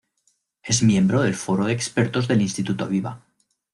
Es 0.63 0.81
miembro 0.81 1.21
del 1.21 1.35
Foro 1.35 1.65
de 1.67 1.73
Expertos 1.73 2.27
del 2.27 2.41
Instituto 2.41 2.85
Aviva. 2.85 3.23